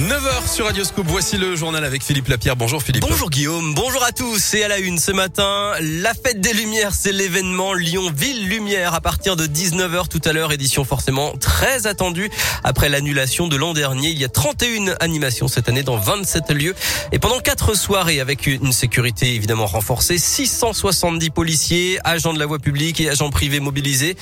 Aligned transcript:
9h 0.00 0.52
sur 0.52 0.66
Radioscope, 0.66 1.06
voici 1.08 1.38
le 1.38 1.56
journal 1.56 1.82
avec 1.82 2.02
Philippe 2.02 2.28
Lapierre. 2.28 2.54
Bonjour 2.54 2.82
Philippe. 2.82 3.00
Bonjour 3.00 3.30
Guillaume, 3.30 3.72
bonjour 3.72 4.04
à 4.04 4.12
tous. 4.12 4.52
Et 4.52 4.62
à 4.62 4.68
la 4.68 4.76
une 4.76 4.98
ce 4.98 5.10
matin, 5.10 5.72
la 5.80 6.12
fête 6.12 6.38
des 6.42 6.52
Lumières, 6.52 6.92
c'est 6.92 7.12
l'événement 7.12 7.72
Lyon 7.72 8.12
Ville 8.14 8.46
Lumière 8.46 8.92
à 8.92 9.00
partir 9.00 9.36
de 9.36 9.46
19h 9.46 10.08
tout 10.08 10.20
à 10.26 10.34
l'heure, 10.34 10.52
édition 10.52 10.84
forcément 10.84 11.32
très 11.38 11.86
attendue. 11.86 12.30
Après 12.62 12.90
l'annulation 12.90 13.48
de 13.48 13.56
l'an 13.56 13.72
dernier, 13.72 14.10
il 14.10 14.18
y 14.18 14.24
a 14.26 14.28
31 14.28 14.96
animations 15.00 15.48
cette 15.48 15.70
année 15.70 15.82
dans 15.82 15.96
27 15.96 16.50
lieux. 16.50 16.74
Et 17.12 17.18
pendant 17.18 17.40
4 17.40 17.74
soirées 17.74 18.20
avec 18.20 18.46
une 18.46 18.72
sécurité 18.72 19.34
évidemment 19.34 19.64
renforcée, 19.64 20.18
670 20.18 21.30
policiers, 21.30 21.98
agents 22.04 22.34
de 22.34 22.38
la 22.38 22.44
voie 22.44 22.58
publique 22.58 23.00
et 23.00 23.08
agents 23.08 23.30
privés 23.30 23.60
mobilisés. 23.60 24.14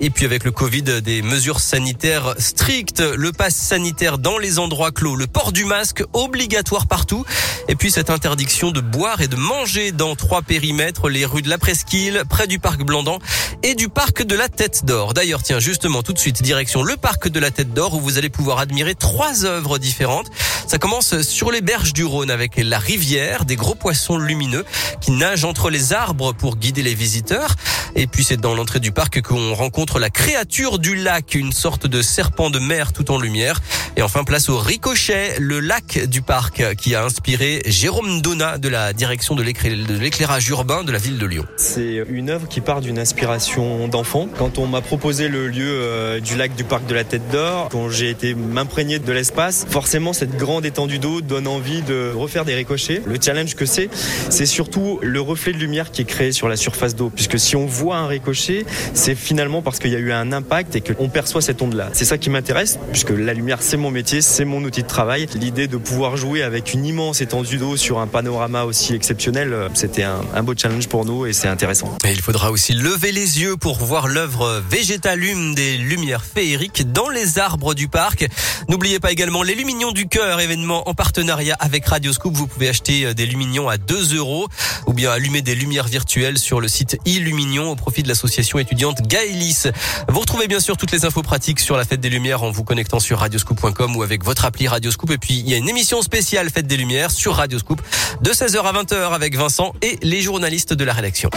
Et 0.00 0.10
puis 0.10 0.24
avec 0.24 0.42
le 0.42 0.50
Covid, 0.50 0.82
des 1.02 1.22
mesures 1.22 1.60
sanitaires 1.60 2.34
strictes, 2.38 3.00
le 3.00 3.30
pass 3.30 3.54
sanitaire 3.54 4.18
dans 4.18 4.36
les 4.36 4.58
endroits 4.58 4.90
clos 4.90 5.19
le 5.20 5.26
port 5.26 5.52
du 5.52 5.66
masque 5.66 6.02
obligatoire 6.14 6.86
partout. 6.86 7.26
Et 7.68 7.76
puis 7.76 7.90
cette 7.90 8.08
interdiction 8.08 8.70
de 8.70 8.80
boire 8.80 9.20
et 9.20 9.28
de 9.28 9.36
manger 9.36 9.92
dans 9.92 10.16
trois 10.16 10.40
périmètres, 10.40 11.10
les 11.10 11.26
rues 11.26 11.42
de 11.42 11.50
la 11.50 11.58
Presqu'île, 11.58 12.22
près 12.28 12.46
du 12.46 12.58
parc 12.58 12.82
Blandan 12.82 13.18
et 13.62 13.74
du 13.74 13.90
parc 13.90 14.22
de 14.22 14.34
la 14.34 14.48
Tête 14.48 14.86
d'Or. 14.86 15.12
D'ailleurs, 15.12 15.42
tiens, 15.42 15.60
justement, 15.60 16.02
tout 16.02 16.14
de 16.14 16.18
suite, 16.18 16.40
direction 16.42 16.82
le 16.82 16.96
parc 16.96 17.28
de 17.28 17.38
la 17.38 17.50
Tête 17.50 17.74
d'Or 17.74 17.94
où 17.94 18.00
vous 18.00 18.16
allez 18.16 18.30
pouvoir 18.30 18.60
admirer 18.60 18.94
trois 18.94 19.44
œuvres 19.44 19.76
différentes. 19.76 20.30
Ça 20.66 20.78
commence 20.78 21.20
sur 21.20 21.50
les 21.50 21.60
berges 21.60 21.92
du 21.92 22.04
Rhône 22.04 22.30
avec 22.30 22.56
la 22.56 22.78
rivière, 22.78 23.44
des 23.44 23.56
gros 23.56 23.74
poissons 23.74 24.16
lumineux 24.16 24.64
qui 25.02 25.10
nagent 25.10 25.44
entre 25.44 25.68
les 25.68 25.92
arbres 25.92 26.32
pour 26.32 26.56
guider 26.56 26.82
les 26.82 26.94
visiteurs. 26.94 27.56
Et 27.94 28.06
puis 28.06 28.24
c'est 28.24 28.38
dans 28.38 28.54
l'entrée 28.54 28.80
du 28.80 28.92
parc 28.92 29.20
qu'on 29.20 29.52
rencontre 29.52 29.98
la 29.98 30.08
créature 30.08 30.78
du 30.78 30.96
lac, 30.96 31.34
une 31.34 31.52
sorte 31.52 31.86
de 31.86 32.00
serpent 32.00 32.48
de 32.48 32.58
mer 32.58 32.94
tout 32.94 33.10
en 33.10 33.18
lumière. 33.18 33.60
Et 33.96 34.02
enfin, 34.02 34.24
place 34.24 34.48
au 34.48 34.56
ricochet, 34.56 35.34
le 35.38 35.58
lac 35.60 36.06
du 36.06 36.22
parc 36.22 36.74
qui 36.76 36.94
a 36.94 37.04
inspiré 37.04 37.60
Jérôme 37.66 38.22
Donat 38.22 38.58
de 38.58 38.68
la 38.68 38.92
direction 38.92 39.34
de 39.34 39.42
l'éclairage 39.42 40.48
urbain 40.48 40.84
de 40.84 40.92
la 40.92 40.98
ville 40.98 41.18
de 41.18 41.26
Lyon. 41.26 41.44
C'est 41.56 42.04
une 42.08 42.30
œuvre 42.30 42.46
qui 42.48 42.60
part 42.60 42.80
d'une 42.80 42.98
inspiration 42.98 43.88
d'enfant. 43.88 44.28
Quand 44.38 44.58
on 44.58 44.66
m'a 44.66 44.80
proposé 44.80 45.28
le 45.28 45.48
lieu 45.48 45.68
euh, 45.68 46.20
du 46.20 46.36
lac 46.36 46.54
du 46.54 46.64
parc 46.64 46.86
de 46.86 46.94
la 46.94 47.04
Tête 47.04 47.28
d'Or, 47.30 47.68
quand 47.70 47.90
j'ai 47.90 48.10
été 48.10 48.34
m'imprégner 48.34 49.00
de 49.00 49.12
l'espace, 49.12 49.66
forcément 49.68 50.12
cette 50.12 50.36
grande 50.36 50.64
étendue 50.64 50.98
d'eau 50.98 51.20
donne 51.20 51.48
envie 51.48 51.82
de 51.82 52.12
refaire 52.14 52.44
des 52.44 52.54
ricochets. 52.54 53.02
Le 53.04 53.18
challenge 53.20 53.56
que 53.56 53.66
c'est, 53.66 53.90
c'est 54.30 54.46
surtout 54.46 54.98
le 55.02 55.20
reflet 55.20 55.52
de 55.52 55.58
lumière 55.58 55.90
qui 55.90 56.02
est 56.02 56.06
créé 56.06 56.32
sur 56.32 56.48
la 56.48 56.56
surface 56.56 56.94
d'eau. 56.94 57.10
Puisque 57.10 57.38
si 57.38 57.56
on 57.56 57.66
voit 57.66 57.96
un 57.96 58.06
ricochet, 58.06 58.64
c'est 58.94 59.16
finalement 59.16 59.62
parce 59.62 59.78
qu'il 59.78 59.90
y 59.90 59.96
a 59.96 59.98
eu 59.98 60.12
un 60.12 60.32
impact 60.32 60.76
et 60.76 60.80
qu'on 60.80 61.08
perçoit 61.08 61.42
cette 61.42 61.60
onde-là. 61.60 61.90
C'est 61.92 62.04
ça 62.04 62.18
qui 62.18 62.30
m'intéresse, 62.30 62.78
puisque 62.92 63.10
la 63.10 63.34
lumière 63.34 63.58
c'est 63.60 63.76
mon 63.76 63.89
métier, 63.90 64.20
c'est 64.20 64.44
mon 64.44 64.62
outil 64.64 64.82
de 64.82 64.88
travail. 64.88 65.26
L'idée 65.34 65.66
de 65.66 65.76
pouvoir 65.76 66.16
jouer 66.16 66.42
avec 66.42 66.74
une 66.74 66.84
immense 66.84 67.20
étendue 67.20 67.58
d'eau 67.58 67.76
sur 67.76 67.98
un 67.98 68.06
panorama 68.06 68.64
aussi 68.64 68.94
exceptionnel, 68.94 69.52
euh, 69.52 69.68
c'était 69.74 70.02
un, 70.02 70.42
beau 70.42 70.54
challenge 70.56 70.88
pour 70.88 71.04
nous 71.04 71.26
et 71.26 71.32
c'est 71.32 71.48
intéressant. 71.48 71.96
Et 72.04 72.12
il 72.12 72.20
faudra 72.20 72.50
aussi 72.50 72.72
lever 72.72 73.12
les 73.12 73.40
yeux 73.40 73.56
pour 73.56 73.78
voir 73.78 74.08
l'œuvre 74.08 74.62
Végétalume 74.70 75.54
des 75.54 75.76
lumières 75.76 76.24
féeriques 76.24 76.92
dans 76.92 77.08
les 77.08 77.38
arbres 77.38 77.74
du 77.74 77.88
parc. 77.88 78.28
N'oubliez 78.68 79.00
pas 79.00 79.12
également 79.12 79.42
les 79.42 79.54
Luminions 79.54 79.92
du 79.92 80.06
cœur, 80.06 80.40
événement 80.40 80.88
en 80.88 80.94
partenariat 80.94 81.56
avec 81.58 81.86
Radioscoop. 81.86 82.34
Vous 82.34 82.46
pouvez 82.46 82.68
acheter 82.68 83.06
euh, 83.06 83.14
des 83.14 83.26
Luminions 83.26 83.68
à 83.68 83.78
2 83.78 84.16
euros 84.16 84.48
ou 84.86 84.92
bien 84.92 85.10
allumer 85.10 85.42
des 85.42 85.54
lumières 85.54 85.88
virtuelles 85.88 86.38
sur 86.38 86.60
le 86.60 86.68
site 86.68 86.98
Illuminion 87.04 87.70
au 87.70 87.76
profit 87.76 88.02
de 88.02 88.08
l'association 88.08 88.58
étudiante 88.58 89.02
Gaëlis. 89.02 89.64
Vous 90.08 90.20
retrouvez 90.20 90.48
bien 90.48 90.60
sûr 90.60 90.76
toutes 90.76 90.92
les 90.92 91.04
infos 91.04 91.22
pratiques 91.22 91.60
sur 91.60 91.76
la 91.76 91.84
fête 91.84 92.00
des 92.00 92.10
lumières 92.10 92.42
en 92.42 92.50
vous 92.50 92.64
connectant 92.64 93.00
sur 93.00 93.18
radioscoop.com 93.18 93.69
ou 93.96 94.02
avec 94.02 94.24
votre 94.24 94.44
appli 94.44 94.68
Radioscoop. 94.68 95.10
Et 95.10 95.18
puis, 95.18 95.34
il 95.34 95.48
y 95.48 95.54
a 95.54 95.56
une 95.56 95.68
émission 95.68 96.02
spéciale 96.02 96.50
Fête 96.50 96.66
des 96.66 96.76
Lumières 96.76 97.10
sur 97.10 97.34
Radioscoop 97.34 97.80
de 98.22 98.30
16h 98.30 98.60
à 98.62 98.72
20h 98.72 99.12
avec 99.12 99.36
Vincent 99.36 99.74
et 99.82 99.98
les 100.02 100.20
journalistes 100.20 100.72
de 100.72 100.84
la 100.84 100.92
rédaction. 100.92 101.30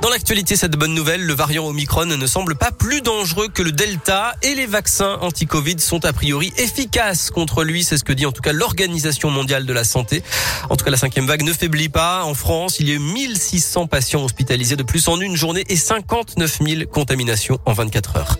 Dans 0.00 0.08
l'actualité, 0.08 0.56
cette 0.56 0.76
bonne 0.76 0.94
nouvelle, 0.94 1.26
le 1.26 1.34
variant 1.34 1.66
Omicron 1.66 2.06
ne 2.06 2.26
semble 2.26 2.54
pas 2.54 2.70
plus 2.70 3.02
dangereux 3.02 3.48
que 3.48 3.62
le 3.62 3.70
Delta 3.70 4.34
et 4.42 4.54
les 4.54 4.64
vaccins 4.64 5.18
anti-Covid 5.20 5.78
sont 5.78 6.06
a 6.06 6.14
priori 6.14 6.54
efficaces 6.56 7.30
contre 7.30 7.64
lui. 7.64 7.84
C'est 7.84 7.98
ce 7.98 8.04
que 8.04 8.14
dit 8.14 8.24
en 8.24 8.32
tout 8.32 8.40
cas 8.40 8.54
l'Organisation 8.54 9.28
mondiale 9.28 9.66
de 9.66 9.72
la 9.74 9.84
santé. 9.84 10.22
En 10.70 10.76
tout 10.76 10.86
cas, 10.86 10.90
la 10.90 10.96
cinquième 10.96 11.26
vague 11.26 11.42
ne 11.42 11.52
faiblit 11.52 11.90
pas. 11.90 12.24
En 12.24 12.32
France, 12.32 12.80
il 12.80 12.88
y 12.88 12.92
a 12.92 12.94
eu 12.94 12.98
1600 12.98 13.88
patients 13.88 14.24
hospitalisés 14.24 14.76
de 14.76 14.82
plus 14.82 15.06
en 15.08 15.20
une 15.20 15.36
journée 15.36 15.64
et 15.68 15.76
59 15.76 16.60
000 16.66 16.82
contaminations 16.90 17.58
en 17.66 17.74
24 17.74 18.16
heures. 18.16 18.38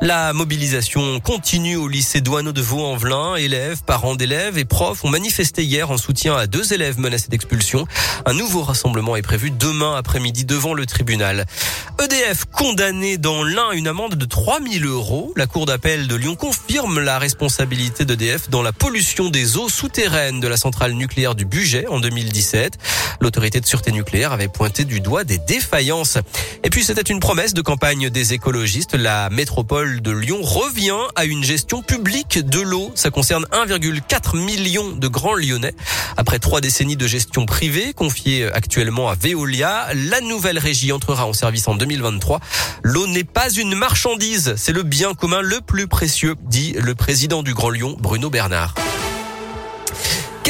La 0.00 0.32
mobilisation 0.32 1.20
continue 1.20 1.76
au 1.76 1.88
lycée 1.88 2.22
Douaneau 2.22 2.52
de 2.52 2.62
Vaux-en-Velin. 2.62 3.36
Élèves, 3.36 3.82
parents 3.84 4.14
d'élèves 4.14 4.56
et 4.56 4.64
profs 4.64 5.04
ont 5.04 5.10
manifesté 5.10 5.62
hier 5.62 5.90
en 5.90 5.98
soutien 5.98 6.34
à 6.34 6.46
deux 6.46 6.72
élèves 6.72 6.98
menacés 6.98 7.28
d'expulsion. 7.28 7.86
Un 8.24 8.32
nouveau 8.32 8.62
rassemblement 8.62 9.14
est 9.14 9.22
prévu 9.22 9.50
demain 9.50 9.94
après-midi 9.94 10.46
devant 10.46 10.72
le 10.72 10.86
tribunal. 10.86 11.01
EDF 12.02 12.46
condamné 12.50 13.16
dans 13.16 13.44
l'un 13.44 13.70
une 13.72 13.86
amende 13.86 14.14
de 14.14 14.24
3000 14.24 14.84
euros. 14.86 15.32
La 15.36 15.46
cour 15.46 15.66
d'appel 15.66 16.08
de 16.08 16.16
Lyon 16.16 16.34
confirme 16.34 17.00
la 17.00 17.18
responsabilité 17.18 18.04
d'EDF 18.04 18.50
dans 18.50 18.62
la 18.62 18.72
pollution 18.72 19.28
des 19.30 19.56
eaux 19.56 19.68
souterraines 19.68 20.40
de 20.40 20.48
la 20.48 20.56
centrale 20.56 20.92
nucléaire 20.92 21.34
du 21.34 21.44
budget 21.44 21.86
en 21.86 22.00
2017. 22.00 22.78
L'autorité 23.20 23.60
de 23.60 23.66
sûreté 23.66 23.92
nucléaire 23.92 24.32
avait 24.32 24.48
pointé 24.48 24.84
du 24.84 25.00
doigt 25.00 25.22
des 25.24 25.38
défaillances. 25.38 26.18
Et 26.64 26.70
puis 26.70 26.82
c'était 26.82 27.02
une 27.02 27.20
promesse 27.20 27.54
de 27.54 27.62
campagne 27.62 28.10
des 28.10 28.32
écologistes. 28.32 28.94
La 28.94 29.30
métropole 29.30 30.02
de 30.02 30.10
Lyon 30.10 30.40
revient 30.42 30.98
à 31.14 31.24
une 31.24 31.44
gestion 31.44 31.82
publique 31.82 32.38
de 32.38 32.60
l'eau. 32.60 32.90
Ça 32.94 33.10
concerne 33.10 33.46
1,4 33.52 34.36
million 34.36 34.90
de 34.90 35.08
grands 35.08 35.34
lyonnais. 35.34 35.74
Après 36.16 36.38
trois 36.38 36.60
décennies 36.60 36.96
de 36.96 37.06
gestion 37.06 37.46
privée 37.46 37.92
confiée 37.92 38.52
actuellement 38.52 39.08
à 39.08 39.14
Veolia, 39.14 39.86
la 39.94 40.20
nouvelle 40.20 40.58
entrera 40.92 41.26
en 41.26 41.32
service 41.32 41.68
en 41.68 41.74
2023. 41.74 42.40
L'eau 42.82 43.06
n'est 43.06 43.24
pas 43.24 43.50
une 43.50 43.74
marchandise, 43.74 44.54
c'est 44.56 44.72
le 44.72 44.82
bien 44.82 45.14
commun 45.14 45.40
le 45.40 45.60
plus 45.60 45.88
précieux, 45.88 46.36
dit 46.42 46.74
le 46.78 46.94
président 46.94 47.42
du 47.42 47.54
Grand 47.54 47.70
Lyon, 47.70 47.96
Bruno 48.00 48.30
Bernard. 48.30 48.74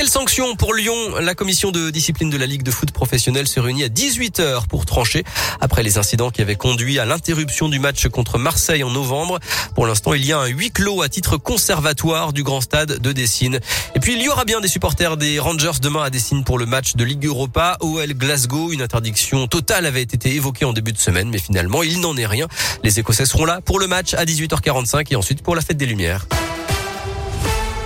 Quelle 0.02 0.10
sanction 0.10 0.56
pour 0.56 0.74
Lyon? 0.74 0.96
La 1.20 1.36
commission 1.36 1.70
de 1.70 1.90
discipline 1.90 2.28
de 2.28 2.36
la 2.36 2.46
Ligue 2.46 2.64
de 2.64 2.72
foot 2.72 2.90
professionnelle 2.90 3.46
se 3.46 3.60
réunit 3.60 3.84
à 3.84 3.88
18h 3.88 4.66
pour 4.66 4.84
trancher 4.84 5.22
après 5.60 5.84
les 5.84 5.96
incidents 5.96 6.30
qui 6.30 6.42
avaient 6.42 6.56
conduit 6.56 6.98
à 6.98 7.04
l'interruption 7.04 7.68
du 7.68 7.78
match 7.78 8.08
contre 8.08 8.36
Marseille 8.36 8.82
en 8.82 8.90
novembre. 8.90 9.38
Pour 9.76 9.86
l'instant, 9.86 10.12
il 10.14 10.26
y 10.26 10.32
a 10.32 10.40
un 10.40 10.48
huis 10.48 10.72
clos 10.72 11.02
à 11.02 11.08
titre 11.08 11.36
conservatoire 11.36 12.32
du 12.32 12.42
grand 12.42 12.60
stade 12.60 12.98
de 12.98 13.12
Dessine. 13.12 13.60
Et 13.94 14.00
puis, 14.00 14.14
il 14.14 14.22
y 14.22 14.28
aura 14.28 14.44
bien 14.44 14.60
des 14.60 14.66
supporters 14.66 15.16
des 15.16 15.38
Rangers 15.38 15.78
demain 15.80 16.02
à 16.02 16.10
Dessine 16.10 16.42
pour 16.42 16.58
le 16.58 16.66
match 16.66 16.96
de 16.96 17.04
Ligue 17.04 17.24
Europa. 17.24 17.76
OL 17.78 18.12
Glasgow, 18.14 18.72
une 18.72 18.82
interdiction 18.82 19.46
totale 19.46 19.86
avait 19.86 20.02
été 20.02 20.34
évoquée 20.34 20.64
en 20.64 20.72
début 20.72 20.92
de 20.92 20.98
semaine, 20.98 21.28
mais 21.30 21.38
finalement, 21.38 21.84
il 21.84 22.00
n'en 22.00 22.16
est 22.16 22.26
rien. 22.26 22.48
Les 22.82 22.98
Écossais 22.98 23.24
seront 23.24 23.44
là 23.44 23.60
pour 23.60 23.78
le 23.78 23.86
match 23.86 24.14
à 24.14 24.24
18h45 24.24 25.12
et 25.12 25.14
ensuite 25.14 25.42
pour 25.42 25.54
la 25.54 25.60
fête 25.62 25.76
des 25.76 25.86
Lumières. 25.86 26.26